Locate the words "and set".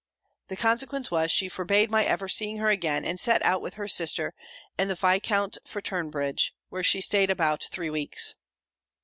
3.05-3.39